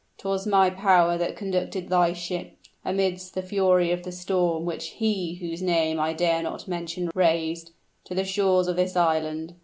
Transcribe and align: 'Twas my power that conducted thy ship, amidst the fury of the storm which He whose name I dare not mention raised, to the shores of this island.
'Twas 0.17 0.47
my 0.47 0.71
power 0.71 1.15
that 1.15 1.35
conducted 1.35 1.87
thy 1.87 2.11
ship, 2.11 2.57
amidst 2.83 3.35
the 3.35 3.41
fury 3.43 3.91
of 3.91 4.01
the 4.01 4.11
storm 4.11 4.65
which 4.65 4.93
He 4.97 5.35
whose 5.35 5.61
name 5.61 5.99
I 5.99 6.11
dare 6.13 6.41
not 6.41 6.67
mention 6.67 7.11
raised, 7.13 7.69
to 8.05 8.15
the 8.15 8.25
shores 8.25 8.65
of 8.67 8.77
this 8.77 8.95
island. 8.95 9.53